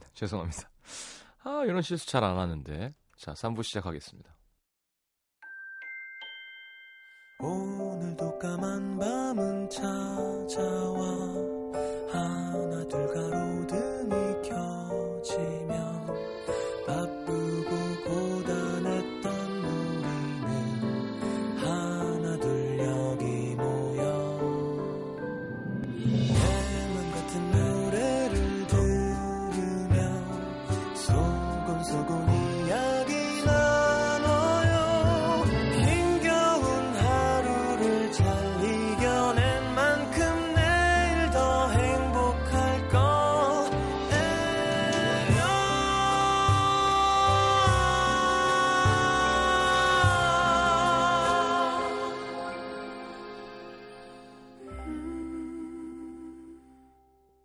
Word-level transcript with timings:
죄송합니다. 0.14 0.70
아, 1.44 1.62
이런 1.64 1.82
실수 1.82 2.06
잘 2.06 2.22
안 2.24 2.38
하는데. 2.38 2.94
자, 3.16 3.32
3부 3.34 3.62
시작하겠습니다. 3.62 4.34
오 7.40 7.71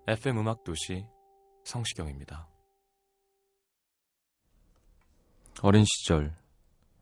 FM 0.10 0.38
음악 0.38 0.64
도시 0.64 1.06
성시경입니다. 1.66 2.48
어린 5.62 5.84
시절 5.84 6.34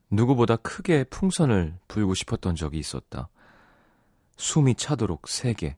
누구보다 0.10 0.56
크게 0.56 1.04
풍선을 1.04 1.78
불고 1.88 2.16
싶었던 2.16 2.56
적이 2.56 2.80
있었다. 2.80 3.30
숨이 4.38 4.74
차도록 4.74 5.28
세게 5.28 5.78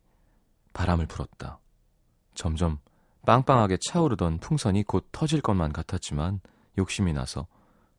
바람을 0.72 1.08
불었다. 1.08 1.60
점점 2.34 2.80
빵빵하게 3.26 3.80
차오르던 3.86 4.38
풍선이 4.38 4.84
곧 4.84 5.10
터질 5.12 5.42
것만 5.42 5.74
같았지만 5.74 6.40
욕심이 6.78 7.12
나서 7.12 7.46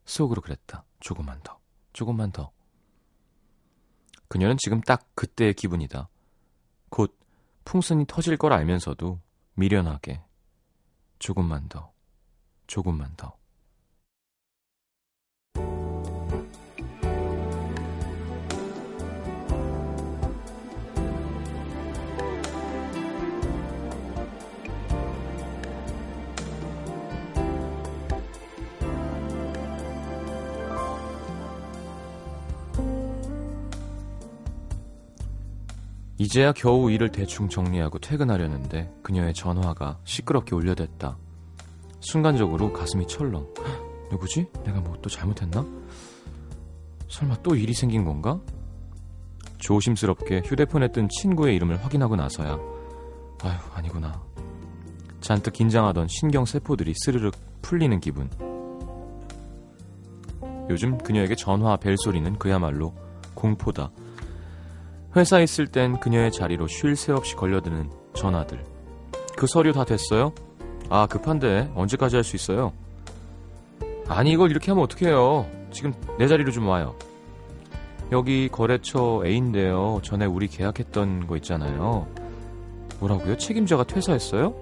속으로 0.07 0.41
그랬다. 0.41 0.85
조금만 1.01 1.43
더, 1.43 1.61
조금만 1.93 2.33
더. 2.33 2.51
그녀는 4.29 4.57
지금 4.59 4.81
딱 4.81 5.07
그때의 5.15 5.53
기분이다. 5.53 6.09
곧 6.89 7.15
풍선이 7.69 8.07
터질 8.09 8.39
걸 8.39 8.55
알면서도 8.55 9.21
미련하게 9.53 10.23
조금만 11.19 11.69
더, 11.69 11.93
조금만 12.67 13.13
더. 13.15 13.37
이제야 36.19 36.53
겨우 36.53 36.91
일을 36.91 37.11
대충 37.13 37.49
정리하고 37.49 37.99
퇴근하려는데 38.01 38.93
그녀의 39.03 39.35
전화가 39.35 39.99
시끄럽게 40.05 40.55
울려댔다. 40.55 41.17
순간적으로 42.01 42.73
가슴이 42.73 43.07
철렁. 43.07 43.47
헉, 43.59 44.09
누구지? 44.11 44.47
내가 44.65 44.81
뭐 44.81 44.97
또 45.01 45.09
잘못했나? 45.09 45.65
설마 47.09 47.37
또 47.43 47.55
일이 47.55 47.73
생긴 47.73 48.05
건가? 48.05 48.41
조심스럽게 49.59 50.43
휴대폰에 50.45 50.89
뜬 50.93 51.09
친구의 51.09 51.55
이름을 51.57 51.83
확인하고 51.85 52.17
나서야 52.17 52.59
아휴 53.43 53.73
아니구나. 53.75 54.21
잔뜩 55.21 55.53
긴장하던 55.53 56.09
신경 56.09 56.45
세포들이 56.45 56.95
스르륵 56.97 57.35
풀리는 57.63 57.99
기분. 58.01 58.29
요즘 60.69 60.99
그녀에게 60.99 61.35
전화 61.37 61.77
벨소리는 61.77 62.39
그야말로 62.39 62.95
공포다. 63.35 63.91
회사에 65.17 65.43
있을 65.45 65.67
땐 65.67 65.99
그녀의 66.01 66.33
자리로 66.33 66.67
쉴 66.67 66.97
새 66.97 67.13
없이 67.13 67.35
걸려드는 67.35 67.91
전화들. 68.15 68.63
그 69.37 69.47
서류 69.47 69.73
다 69.73 69.85
됐어요? 69.85 70.33
아, 70.91 71.07
급한데 71.07 71.71
언제까지 71.75 72.17
할 72.17 72.25
수 72.25 72.37
있어요? 72.37 72.73
아니, 74.09 74.33
이걸 74.33 74.51
이렇게 74.51 74.71
하면 74.71 74.85
어떡해요? 74.85 75.47
지금 75.71 75.93
내 76.19 76.27
자리로 76.29 76.51
좀 76.51 76.67
와요. 76.69 76.95
여기 78.11 78.49
거래처 78.49 79.23
A인데요. 79.25 80.01
전에 80.03 80.25
우리 80.25 80.49
계약했던 80.49 81.27
거 81.27 81.37
있잖아요. 81.37 82.07
뭐라고요? 83.01 83.37
책임자가 83.37 83.85
퇴사했어요? 83.85 84.55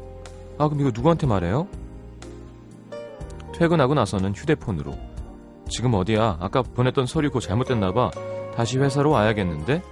아, 0.58 0.68
그럼 0.68 0.80
이거 0.80 0.90
누구한테 0.92 1.26
말해요? 1.26 1.68
퇴근하고 3.54 3.94
나서는 3.94 4.34
휴대폰으로. 4.34 4.94
지금 5.68 5.94
어디야? 5.94 6.38
아까 6.40 6.62
보냈던 6.62 7.06
서류 7.06 7.28
그거 7.28 7.40
잘못됐나 7.40 7.92
봐. 7.92 8.10
다시 8.54 8.78
회사로 8.78 9.10
와야겠는데? 9.10 9.82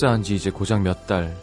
입사한 0.00 0.22
지 0.22 0.34
이제 0.34 0.50
고작 0.50 0.80
몇 0.80 1.06
달. 1.06 1.36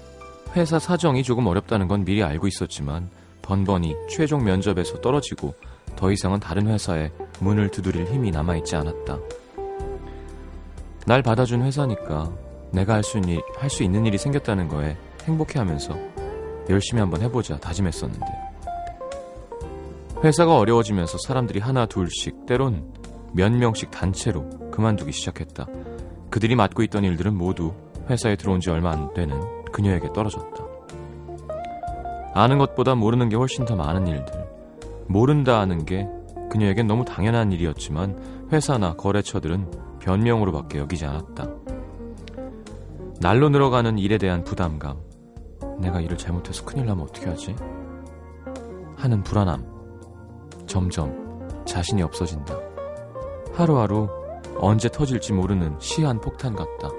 회사 0.55 0.79
사정이 0.79 1.21
조금 1.21 1.45
어렵다는 1.45 1.87
건 1.87 2.03
미리 2.03 2.23
알고 2.23 2.47
있었지만 2.47 3.07
번번이 3.43 3.93
최종 4.09 4.43
면접에서 4.43 4.99
떨어지고 4.99 5.53
더 5.95 6.11
이상은 6.11 6.39
다른 6.39 6.65
회사에 6.65 7.11
문을 7.39 7.69
두드릴 7.69 8.07
힘이 8.07 8.31
남아있지 8.31 8.75
않았다. 8.75 9.19
날 11.05 11.21
받아준 11.21 11.61
회사니까 11.61 12.31
내가 12.71 12.95
할수할수 12.95 13.83
있는 13.83 14.07
일이 14.07 14.17
생겼다는 14.17 14.67
거에 14.67 14.97
행복해하면서 15.25 15.95
열심히 16.71 16.99
한번 16.99 17.21
해보자 17.21 17.59
다짐했었는데 17.59 18.25
회사가 20.23 20.57
어려워지면서 20.57 21.19
사람들이 21.27 21.59
하나 21.59 21.85
둘씩 21.85 22.47
때론 22.47 22.91
몇 23.33 23.51
명씩 23.51 23.91
단체로 23.91 24.71
그만두기 24.71 25.11
시작했다. 25.11 25.67
그들이 26.31 26.55
맡고 26.55 26.81
있던 26.83 27.03
일들은 27.03 27.35
모두 27.35 27.73
회사에 28.09 28.35
들어온 28.35 28.59
지 28.59 28.69
얼마 28.69 28.91
안 28.91 29.13
되는 29.13 29.39
그녀에게 29.71 30.11
떨어졌다. 30.13 30.65
아는 32.33 32.57
것보다 32.57 32.95
모르는 32.95 33.29
게 33.29 33.35
훨씬 33.35 33.65
더 33.65 33.75
많은 33.75 34.07
일들. 34.07 34.47
모른다 35.07 35.59
하는 35.59 35.85
게 35.85 36.07
그녀에겐 36.49 36.87
너무 36.87 37.03
당연한 37.03 37.51
일이었지만 37.51 38.47
회사나 38.51 38.95
거래처들은 38.95 39.71
변명으로밖에 39.99 40.79
여기지 40.79 41.05
않았다. 41.05 41.47
날로 43.19 43.49
늘어가는 43.49 43.97
일에 43.97 44.17
대한 44.17 44.43
부담감. 44.43 44.97
내가 45.79 45.99
일을 45.99 46.17
잘못해서 46.17 46.63
큰일 46.63 46.85
나면 46.85 47.05
어떻게 47.05 47.27
하지? 47.27 47.55
하는 48.95 49.23
불안함. 49.23 49.65
점점 50.65 51.63
자신이 51.65 52.03
없어진다. 52.03 52.57
하루하루 53.53 54.07
언제 54.59 54.89
터질지 54.89 55.33
모르는 55.33 55.75
시한 55.79 56.21
폭탄 56.21 56.55
같다. 56.55 56.89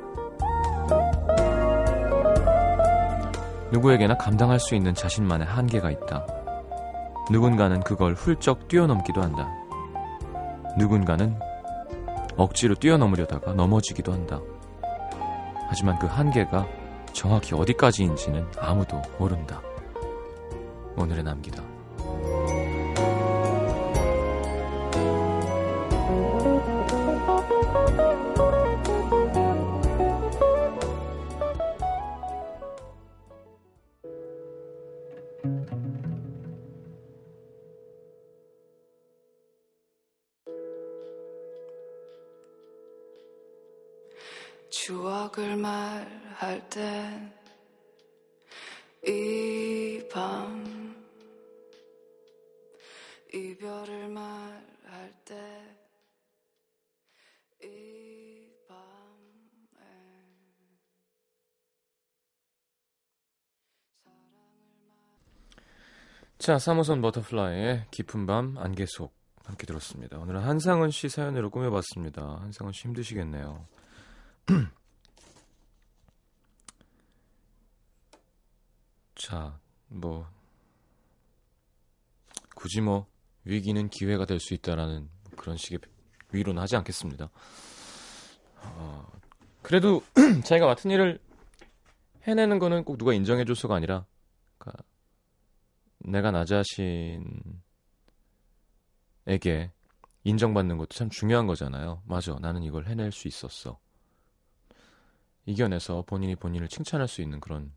누구에게나 3.73 4.17
감당할 4.17 4.59
수 4.61 4.75
있는 4.75 4.95
자신만의 4.95 5.47
한계가 5.47 5.91
있다. 5.91 6.27
누군가는 7.31 7.81
그걸 7.81 8.15
훌쩍 8.15 8.69
뛰어넘기도 8.69 9.23
한다. 9.23 9.49
누군가는 10.79 11.39
억지로 12.37 12.75
뛰어넘으려다가 12.75 13.53
넘어지기도 13.53 14.13
한다. 14.13 14.41
하지만 15.69 15.99
그 15.99 16.07
한계가 16.07 16.67
정확히 17.13 17.55
어디까지인지는 17.55 18.47
아무도 18.59 19.03
모른다. 19.19 19.61
오늘의 20.97 21.25
남기다. 21.25 21.68
자, 66.49 66.59
사모선 66.59 67.03
버터플라이의 67.03 67.89
깊은 67.91 68.25
밤 68.25 68.57
안개 68.57 68.87
속 68.87 69.15
함께 69.45 69.67
들었습니다. 69.67 70.19
오늘은 70.19 70.41
한상은 70.41 70.91
씨 70.91 71.11
사연으로 71.11 71.51
꾸며봤습니다. 71.51 72.39
한상은 72.41 72.73
씨 72.73 72.85
힘드시겠네요. 72.85 73.67
자, 79.15 79.61
뭐 79.89 80.27
굳이 82.55 82.81
뭐 82.81 83.07
위기는 83.45 83.87
기회가 83.91 84.25
될 84.25 84.41
수 84.41 84.55
있다라는 84.55 85.11
그런 85.37 85.59
식의 85.59 85.81
위로는 86.33 86.63
하지 86.63 86.77
않겠습니다. 86.77 87.29
어, 88.63 89.07
그래도 89.61 90.03
자기가 90.47 90.65
맡은 90.65 90.91
일을 90.93 91.21
해내는 92.27 92.59
거는 92.59 92.85
꼭 92.85 92.97
누가 92.97 93.13
인정해줘서가 93.13 93.75
아니라 93.75 94.07
내가 95.99 96.31
나 96.31 96.45
자신에게 96.45 97.23
인정받는 100.25 100.79
것도 100.79 100.89
참 100.91 101.11
중요한 101.11 101.47
거잖아요. 101.47 102.03
맞아, 102.07 102.37
나는 102.41 102.63
이걸 102.63 102.87
해낼 102.87 103.13
수 103.13 103.29
있었어. 103.29 103.79
이겨내서 105.47 106.03
본인이 106.07 106.37
본인을 106.37 106.69
칭찬할 106.69 107.09
수 107.09 107.23
있는 107.23 107.41
그런 107.41 107.73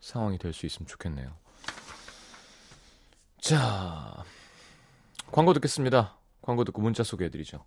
상황이 0.00 0.38
될 0.38 0.52
수 0.52 0.66
있으면 0.66 0.86
좋겠네요. 0.86 1.34
자, 3.40 4.24
광고 5.32 5.52
듣겠습니다. 5.54 6.18
광고 6.42 6.64
듣고 6.64 6.82
문자 6.82 7.02
소개해드리죠. 7.02 7.64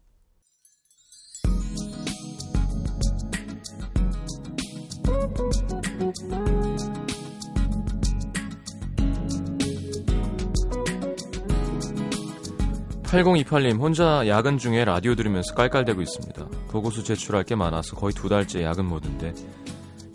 8028님 13.09 13.79
혼자 13.79 14.27
야근 14.27 14.59
중에 14.59 14.85
라디오 14.85 15.15
들으면서 15.15 15.56
깔깔대고 15.56 16.00
있습니다. 16.00 16.45
보고서 16.67 17.01
제출할 17.01 17.44
게 17.44 17.56
많아서 17.56 17.95
거의 17.95 18.13
두 18.13 18.29
달째 18.29 18.63
야근 18.63 18.85
모드인데 18.85 19.33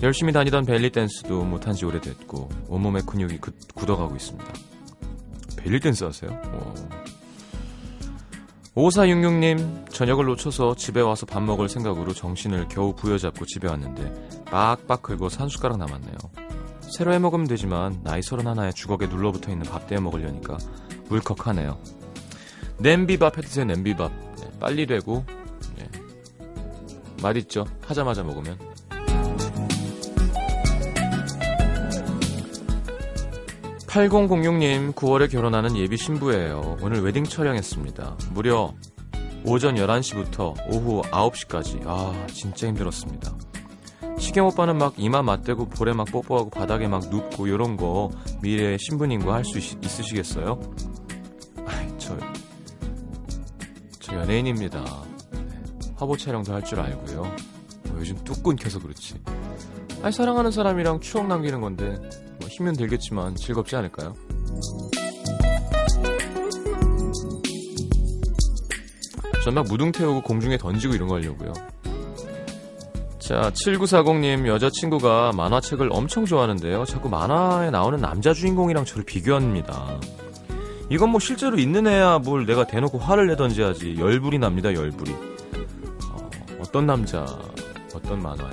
열심히 0.05 0.33
다니던 0.33 0.65
벨리 0.65 0.91
댄스도 0.91 1.43
못한 1.43 1.75
지 1.75 1.87
오래됐고 1.87 2.49
온몸의 2.69 3.03
근육이 3.05 3.39
그, 3.39 3.51
굳어가고 3.75 4.15
있습니다. 4.15 4.47
벨리 5.57 5.81
댄스 5.81 6.05
하세요? 6.05 6.31
오. 8.77 8.81
5466님 8.81 9.91
저녁을 9.91 10.27
놓쳐서 10.27 10.77
집에 10.77 11.01
와서 11.01 11.27
밥 11.27 11.43
먹을 11.43 11.69
생각으로 11.69 12.13
정신을 12.13 12.69
겨우 12.69 12.95
부여잡고 12.95 13.45
집에 13.47 13.69
왔는데 13.69 14.45
빡빡 14.45 15.03
긁어 15.03 15.29
산숟가락 15.29 15.79
남았네요. 15.79 16.17
새로 16.97 17.13
해 17.13 17.19
먹으면 17.19 17.49
되지만 17.49 18.01
나이 18.05 18.23
서른 18.23 18.47
하나에 18.47 18.71
주걱에 18.71 19.09
눌러붙어 19.09 19.51
있는 19.51 19.65
밥 19.65 19.89
떼어 19.89 20.01
먹으려니까 20.01 20.59
울컥하네요. 21.11 22.04
냄비밥 22.79 23.39
해드세요 23.39 23.65
냄비밥. 23.65 24.13
네, 24.41 24.51
빨리 24.61 24.87
되고 24.87 25.25
네. 25.77 25.89
맛있죠? 27.23 27.65
하자마자 27.87 28.23
먹으면. 28.23 28.59
8006님 33.87 34.93
9월에 34.95 35.31
결혼하는 35.31 35.77
예비 35.77 35.97
신부예요. 35.97 36.79
오늘 36.83 37.03
웨딩 37.03 37.25
촬영했습니다. 37.25 38.17
무려 38.31 38.75
오전 39.45 39.77
11시부터 39.77 40.55
오후 40.69 41.03
9시까지. 41.03 41.83
아 41.87 42.27
진짜 42.33 42.67
힘들었습니다. 42.67 43.33
시경 44.19 44.47
오빠는 44.47 44.79
막 44.79 44.95
이마 44.97 45.23
맞대고 45.23 45.69
볼에 45.69 45.93
막 45.93 46.07
뽀뽀하고 46.11 46.51
바닥에 46.51 46.89
막 46.89 47.09
눕고 47.09 47.47
이런 47.47 47.77
거 47.77 48.11
미래의 48.43 48.79
신부님과 48.81 49.35
할 49.35 49.45
수 49.45 49.59
있으시겠어요? 49.59 50.61
연예인입니다. 54.15 54.85
화보 55.97 56.17
촬영도 56.17 56.53
할 56.53 56.63
줄 56.65 56.81
알고요. 56.81 57.23
뭐 57.89 57.99
요즘 57.99 58.17
뚝 58.25 58.43
끊겨서 58.43 58.79
그렇지. 58.81 59.15
아니, 60.03 60.13
사랑하는 60.13 60.51
사람이랑 60.51 61.01
추억 61.01 61.27
남기는 61.27 61.61
건데 61.61 61.97
뭐 62.41 62.49
힘은 62.49 62.75
들겠지만 62.75 63.37
즐겁지 63.37 63.77
않을까요? 63.77 64.15
전 69.45 69.55
막 69.55 69.67
무등 69.67 69.93
태우고 69.93 70.23
공중에 70.23 70.57
던지고 70.57 70.95
이런 70.95 71.09
거 71.09 71.17
하려고요. 71.17 71.53
자, 73.19 73.51
7940님 73.51 74.47
여자친구가 74.47 75.33
만화책을 75.35 75.89
엄청 75.93 76.25
좋아하는데요. 76.27 76.85
자꾸 76.87 77.09
만화에 77.09 77.71
나오는 77.71 77.99
남자 78.01 78.33
주인공이랑 78.33 78.85
저를 78.85 79.05
비교합니다. 79.05 79.99
이건 80.95 81.11
뭐 81.11 81.19
실제로 81.19 81.59
있는 81.59 81.89
애야 81.89 82.21
뭘 82.21 82.47
내가 82.47 82.69
대놓고 82.69 82.99
화를 82.99 83.27
내던지 83.27 83.63
하지. 83.63 83.97
열불이 83.99 84.39
납니다 84.39 84.73
열불이. 84.73 85.11
어, 86.13 86.31
어떤 86.61 86.87
남자 86.87 87.27
어떤 87.93 88.23
만화에. 88.23 88.51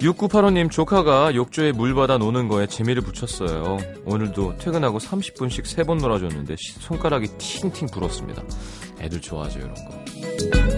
6985님 0.00 0.68
조카가 0.68 1.36
욕조에 1.36 1.70
물 1.70 1.94
받아 1.94 2.18
노는 2.18 2.48
거에 2.48 2.66
재미를 2.66 3.02
붙였어요. 3.02 3.78
오늘도 4.04 4.56
퇴근하고 4.58 4.98
30분씩 4.98 5.62
3번 5.62 6.00
놀아줬는데 6.00 6.56
손가락이 6.58 7.28
팅팅 7.38 7.86
불었습니다. 7.86 8.42
애들 8.98 9.20
좋아하죠 9.20 9.60
이런 9.60 9.74
거 9.74 10.73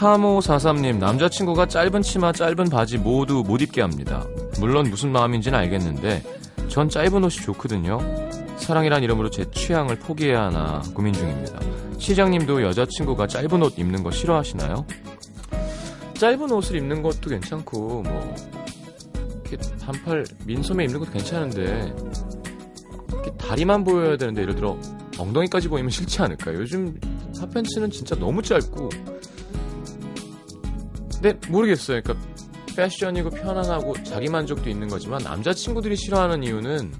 3543님, 0.00 0.96
남자친구가 0.96 1.66
짧은 1.66 2.00
치마, 2.00 2.32
짧은 2.32 2.70
바지 2.70 2.96
모두 2.96 3.44
못 3.46 3.60
입게 3.60 3.82
합니다. 3.82 4.26
물론 4.58 4.88
무슨 4.88 5.12
마음인지는 5.12 5.58
알겠는데, 5.58 6.22
전 6.68 6.88
짧은 6.88 7.22
옷이 7.22 7.44
좋거든요. 7.44 7.98
사랑이란 8.56 9.02
이름으로 9.02 9.28
제 9.28 9.50
취향을 9.50 9.98
포기해야 9.98 10.44
하나 10.44 10.82
고민 10.94 11.12
중입니다. 11.12 11.60
시장님도 11.98 12.62
여자친구가 12.62 13.26
짧은 13.26 13.62
옷 13.62 13.78
입는 13.78 14.02
거 14.02 14.10
싫어하시나요? 14.10 14.86
짧은 16.14 16.50
옷을 16.50 16.76
입는 16.76 17.02
것도 17.02 17.28
괜찮고, 17.28 18.02
뭐, 18.02 18.34
이렇게 19.44 19.58
반팔 19.84 20.24
민소매 20.46 20.84
입는 20.84 21.00
것도 21.00 21.10
괜찮은데, 21.10 21.94
이렇게 23.08 23.30
다리만 23.36 23.84
보여야 23.84 24.16
되는데, 24.16 24.42
예를 24.42 24.54
들어, 24.54 24.78
엉덩이까지 25.18 25.68
보이면 25.68 25.90
싫지 25.92 26.22
않을까요? 26.22 26.60
요즘 26.60 26.98
핫팬츠는 27.38 27.90
진짜 27.90 28.14
너무 28.16 28.42
짧고, 28.42 28.88
근데 31.20 31.48
모르겠어요. 31.48 32.00
그러니까 32.02 32.26
패션이고 32.76 33.30
편안하고 33.30 33.94
자기 34.04 34.28
만족도 34.28 34.70
있는 34.70 34.88
거지만 34.88 35.22
남자친구들이 35.22 35.96
싫어하는 35.96 36.42
이유는 36.42 36.92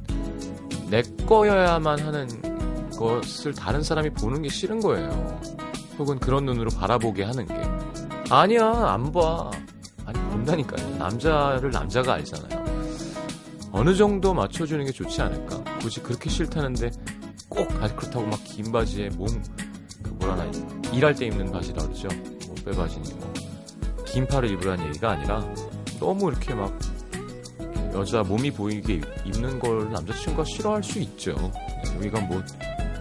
내 0.91 1.03
거여야만 1.27 2.01
하는 2.01 2.29
것을 2.99 3.55
다른 3.55 3.83
사람이 3.83 4.11
보는 4.11 4.43
게 4.43 4.49
싫은 4.49 4.81
거예요. 4.81 5.41
혹은 5.99 6.19
그런 6.19 6.45
눈으로 6.45 6.71
바라보게 6.71 7.23
하는 7.23 7.47
게. 7.47 7.55
아니야, 8.31 8.67
안 8.67 9.11
봐. 9.13 9.51
아니, 10.05 10.19
본다니까요. 10.31 10.97
남자를 10.97 11.71
남자가 11.71 12.15
알잖아요. 12.15 12.61
어느 13.73 13.95
정도 13.95 14.35
맞춰주는 14.35 14.85
게 14.85 14.91
좋지 14.93 15.23
않을까? 15.23 15.63
굳이 15.81 16.01
그렇게 16.01 16.29
싫다는데 16.29 16.91
꼭, 17.49 17.71
아니, 17.81 17.95
그렇다고 17.97 18.27
막 18.27 18.41
긴 18.45 18.73
바지에 18.73 19.09
몸, 19.11 19.29
그 20.03 20.11
뭐라나, 20.11 20.51
일할 20.93 21.15
때 21.15 21.27
입는 21.27 21.53
바지라 21.53 21.83
그러죠. 21.85 22.09
뭐, 22.47 22.55
빼바지니 22.65 23.15
뭐. 23.15 23.33
긴 24.13 24.27
팔을 24.27 24.51
입으라는 24.51 24.87
얘기가 24.87 25.11
아니라 25.13 25.45
너무 26.01 26.31
이렇게 26.31 26.55
막 26.55 26.77
여자 27.95 28.23
몸이 28.23 28.51
보이게 28.51 29.01
입는 29.25 29.59
걸 29.59 29.91
남자친구가 29.93 30.45
싫어할 30.45 30.83
수 30.83 30.99
있죠. 31.01 31.35
여기가 31.97 32.21
뭐 32.23 32.43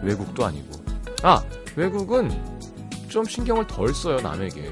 외국도 0.03 0.45
아니고. 0.45 0.67
아 1.23 1.43
외국은 1.75 2.29
좀 3.07 3.23
신경을 3.25 3.65
덜 3.67 3.93
써요 3.93 4.19
남에게. 4.21 4.71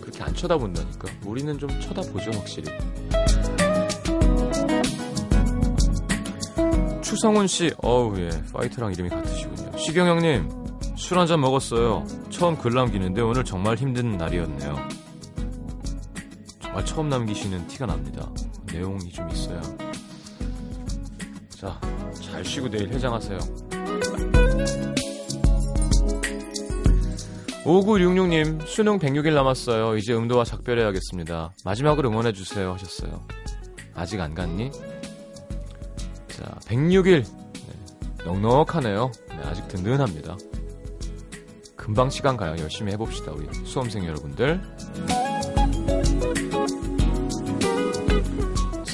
그렇게 0.00 0.22
안 0.22 0.34
쳐다본다니까. 0.34 1.08
우리는 1.24 1.58
좀 1.58 1.68
쳐다보죠 1.80 2.30
확실히. 2.32 2.72
추성훈 7.02 7.46
씨, 7.46 7.70
어우 7.82 8.18
예, 8.18 8.30
파이터랑 8.52 8.92
이름이 8.92 9.08
같으시군요. 9.08 9.78
시경 9.78 10.08
형님, 10.08 10.50
술 10.96 11.18
한잔 11.18 11.40
먹었어요. 11.40 12.04
처음 12.30 12.56
글 12.56 12.74
남기는데 12.74 13.22
오늘 13.22 13.44
정말 13.44 13.76
힘든 13.76 14.18
날이었네요. 14.18 15.05
정말 16.76 16.84
처음 16.84 17.08
남기시는 17.08 17.68
티가 17.68 17.86
납니다. 17.86 18.28
내용이 18.70 19.10
좀 19.10 19.30
있어야. 19.30 19.62
자, 21.48 21.80
자, 21.80 22.12
잘 22.20 22.44
쉬고 22.44 22.68
내일 22.68 22.92
해장하세요. 22.92 23.38
5966님, 27.64 28.66
수능 28.66 28.98
106일 28.98 29.32
남았어요. 29.32 29.96
이제 29.96 30.12
음도와 30.14 30.44
작별해야겠습니다. 30.44 31.54
마지막으로 31.64 32.10
응원해주세요. 32.10 32.74
하셨어요. 32.74 33.26
아직 33.94 34.20
안 34.20 34.34
갔니? 34.34 34.70
자, 36.28 36.58
106일. 36.66 37.24
네, 37.24 38.24
넉넉하네요. 38.26 39.10
네, 39.30 39.38
아직 39.44 39.66
든든합니다. 39.68 40.36
금방 41.74 42.10
시간 42.10 42.36
가요. 42.36 42.54
열심히 42.58 42.92
해봅시다. 42.92 43.32
우리 43.32 43.46
수험생 43.64 44.04
여러분들. 44.04 44.60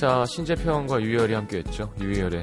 자, 0.03 0.27
신재평과 0.27 1.01
유열이 1.01 1.33
함께했죠. 1.33 1.95
유열의 2.01 2.43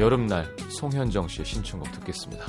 여름날 0.00 0.44
송현정 0.70 1.28
씨의 1.28 1.46
신청곡 1.46 1.92
듣겠습니다. 1.92 2.46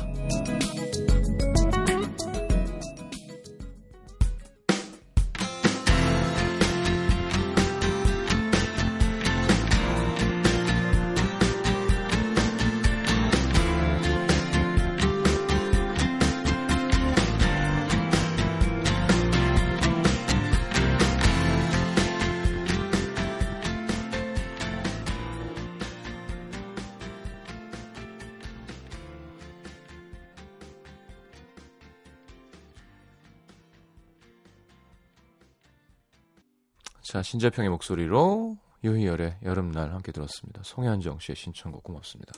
자, 37.12 37.22
신재평의 37.22 37.70
목소리로 37.72 38.56
유희열의 38.86 39.39
여름날 39.44 39.91
함께 39.91 40.13
들었습니다. 40.13 40.62
송현정 40.63 41.20
씨의 41.20 41.36
신청곡 41.36 41.84
고맙습니다. 41.84 42.32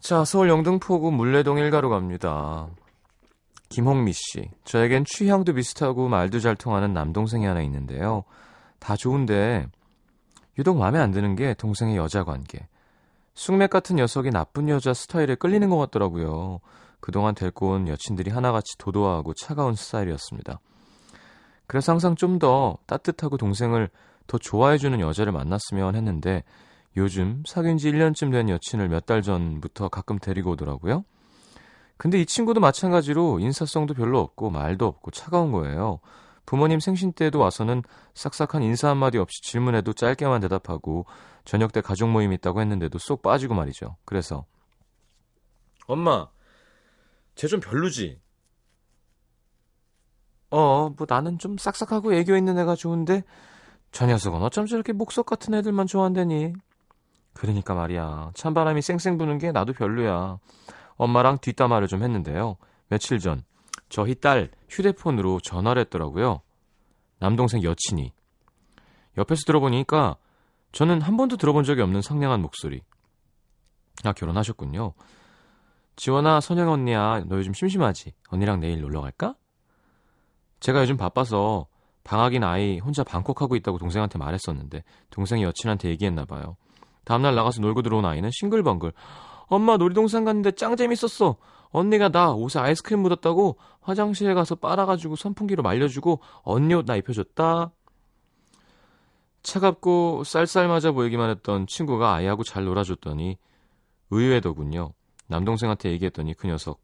자, 0.00 0.24
서울 0.24 0.48
영등포구 0.48 1.12
물레동 1.12 1.58
일가로 1.58 1.90
갑니다. 1.90 2.66
김홍미 3.68 4.14
씨. 4.14 4.48
저에겐 4.64 5.04
취향도 5.04 5.52
비슷하고 5.52 6.08
말도 6.08 6.40
잘 6.40 6.56
통하는 6.56 6.94
남동생이 6.94 7.44
하나 7.44 7.60
있는데요. 7.60 8.24
다 8.78 8.96
좋은데 8.96 9.66
유독 10.56 10.78
마음에 10.78 10.98
안 10.98 11.10
드는 11.10 11.36
게 11.36 11.52
동생의 11.52 11.98
여자 11.98 12.24
관계. 12.24 12.66
쑥맥 13.34 13.68
같은 13.68 13.96
녀석이 13.96 14.30
나쁜 14.30 14.70
여자 14.70 14.94
스타일에 14.94 15.34
끌리는 15.34 15.68
것 15.68 15.76
같더라고요. 15.76 16.60
그동안 17.00 17.34
데리고 17.34 17.72
온 17.72 17.86
여친들이 17.86 18.30
하나같이 18.30 18.78
도도하고 18.78 19.34
차가운 19.34 19.74
스타일이었습니다. 19.74 20.58
그래서 21.66 21.92
항상 21.92 22.14
좀 22.16 22.38
더 22.38 22.78
따뜻하고 22.86 23.36
동생을 23.36 23.88
더 24.26 24.38
좋아해주는 24.38 24.98
여자를 25.00 25.32
만났으면 25.32 25.94
했는데 25.96 26.44
요즘 26.96 27.42
사귄 27.46 27.76
지 27.78 27.90
1년쯤 27.90 28.30
된 28.32 28.48
여친을 28.48 28.88
몇 28.88 29.06
달 29.06 29.22
전부터 29.22 29.88
가끔 29.88 30.18
데리고 30.18 30.52
오더라고요. 30.52 31.04
근데 31.96 32.20
이 32.20 32.26
친구도 32.26 32.60
마찬가지로 32.60 33.38
인사성도 33.40 33.94
별로 33.94 34.20
없고 34.20 34.50
말도 34.50 34.86
없고 34.86 35.10
차가운 35.12 35.52
거예요. 35.52 36.00
부모님 36.46 36.80
생신 36.80 37.12
때도 37.12 37.38
와서는 37.38 37.82
싹싹한 38.14 38.62
인사 38.62 38.88
한마디 38.90 39.16
없이 39.18 39.40
질문해도 39.42 39.92
짧게만 39.94 40.40
대답하고 40.42 41.06
저녁 41.44 41.72
때 41.72 41.80
가족 41.80 42.10
모임 42.10 42.32
있다고 42.32 42.60
했는데도 42.60 42.98
쏙 42.98 43.22
빠지고 43.22 43.54
말이죠. 43.54 43.96
그래서 44.04 44.44
엄마, 45.86 46.28
쟤 47.36 47.46
좀 47.48 47.60
별로지? 47.60 48.20
어, 50.56 50.88
뭐 50.96 51.04
나는 51.08 51.36
좀 51.36 51.58
싹싹하고 51.58 52.14
애교 52.14 52.36
있는 52.36 52.56
애가 52.58 52.76
좋은데 52.76 53.24
저 53.90 54.06
녀석은 54.06 54.40
어쩜 54.40 54.66
저렇게 54.66 54.92
목석 54.92 55.26
같은 55.26 55.52
애들만 55.52 55.88
좋아한다니. 55.88 56.52
그러니까 57.32 57.74
말이야. 57.74 58.30
찬바람이 58.34 58.80
쌩쌩 58.80 59.18
부는 59.18 59.38
게 59.38 59.50
나도 59.50 59.72
별로야. 59.72 60.38
엄마랑 60.94 61.38
뒷담화를 61.38 61.88
좀 61.88 62.04
했는데요. 62.04 62.56
며칠 62.86 63.18
전 63.18 63.42
저희 63.88 64.14
딸 64.14 64.52
휴대폰으로 64.68 65.40
전화를 65.40 65.80
했더라고요. 65.80 66.40
남동생 67.18 67.64
여친이. 67.64 68.12
옆에서 69.18 69.40
들어보니까 69.46 70.16
저는 70.70 71.00
한 71.00 71.16
번도 71.16 71.36
들어본 71.36 71.64
적이 71.64 71.82
없는 71.82 72.00
상냥한 72.00 72.40
목소리. 72.40 72.80
아, 74.04 74.12
결혼하셨군요. 74.12 74.92
지원아, 75.96 76.40
선영 76.40 76.70
언니야, 76.70 77.24
너 77.26 77.38
요즘 77.38 77.52
심심하지? 77.54 78.12
언니랑 78.28 78.60
내일 78.60 78.80
놀러 78.80 79.00
갈까? 79.00 79.34
제가 80.64 80.80
요즘 80.80 80.96
바빠서 80.96 81.66
방학인 82.04 82.42
아이 82.42 82.78
혼자 82.78 83.04
방콕하고 83.04 83.54
있다고 83.54 83.76
동생한테 83.76 84.18
말했었는데 84.18 84.82
동생이 85.10 85.42
여친한테 85.42 85.90
얘기했나 85.90 86.24
봐요. 86.24 86.56
다음날 87.04 87.34
나가서 87.34 87.60
놀고 87.60 87.82
들어온 87.82 88.06
아이는 88.06 88.30
싱글벙글. 88.32 88.94
엄마 89.48 89.76
놀이동산 89.76 90.24
갔는데 90.24 90.52
짱 90.52 90.74
재밌었어. 90.74 91.36
언니가 91.68 92.08
나 92.08 92.32
옷에 92.32 92.60
아이스크림 92.60 93.00
묻었다고 93.00 93.58
화장실에 93.82 94.32
가서 94.32 94.54
빨아가지고 94.54 95.16
선풍기로 95.16 95.62
말려주고 95.62 96.20
언니 96.44 96.72
옷 96.72 96.86
나 96.86 96.96
입혀줬다. 96.96 97.70
차갑고 99.42 100.24
쌀쌀 100.24 100.68
맞아 100.68 100.92
보이기만 100.92 101.28
했던 101.28 101.66
친구가 101.66 102.14
아이하고 102.14 102.42
잘 102.42 102.64
놀아줬더니 102.64 103.36
의외더군요. 104.08 104.94
남동생한테 105.26 105.90
얘기했더니 105.90 106.32
그 106.32 106.46
녀석 106.46 106.80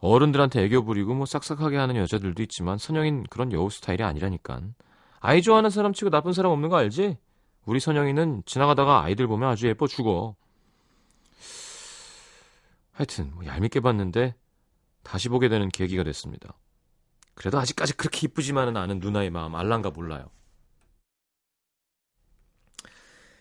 어른들한테 0.00 0.64
애교 0.64 0.84
부리고 0.84 1.14
뭐 1.14 1.26
싹싹하게 1.26 1.76
하는 1.76 1.96
여자들도 1.96 2.42
있지만 2.44 2.78
선영인 2.78 3.24
그런 3.24 3.52
여우 3.52 3.70
스타일이 3.70 4.02
아니라니깐. 4.02 4.74
아이 5.20 5.42
좋아하는 5.42 5.70
사람 5.70 5.92
치고 5.92 6.10
나쁜 6.10 6.32
사람 6.32 6.52
없는 6.52 6.70
거 6.70 6.76
알지? 6.76 7.18
우리 7.66 7.78
선영이는 7.78 8.42
지나가다가 8.46 9.02
아이들 9.02 9.26
보면 9.26 9.50
아주 9.50 9.68
예뻐 9.68 9.86
죽어. 9.86 10.34
하여튼 12.92 13.34
뭐 13.34 13.44
얄밉게 13.44 13.80
봤는데 13.80 14.34
다시 15.02 15.28
보게 15.28 15.48
되는 15.48 15.68
계기가 15.68 16.02
됐습니다. 16.02 16.54
그래도 17.34 17.58
아직까지 17.58 17.94
그렇게 17.94 18.26
이쁘지만은 18.26 18.76
않은 18.76 18.98
누나의 19.00 19.30
마음 19.30 19.54
알란가 19.54 19.90
몰라요. 19.90 20.30